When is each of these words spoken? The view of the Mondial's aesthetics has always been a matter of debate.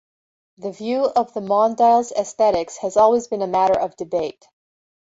The 0.57 0.71
view 0.71 1.05
of 1.05 1.31
the 1.35 1.41
Mondial's 1.41 2.11
aesthetics 2.11 2.77
has 2.77 2.97
always 2.97 3.27
been 3.27 3.43
a 3.43 3.47
matter 3.47 3.79
of 3.79 3.95
debate. 3.97 4.43